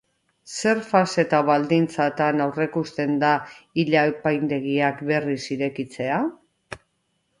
Zer 0.59 0.79
fase 0.91 1.19
eta 1.23 1.41
baldintzatan 1.49 2.41
aurreikusten 2.45 3.13
da 3.25 3.31
ile-apaindegiak 3.83 5.05
berriz 5.11 5.41
irekitzea? 5.57 6.19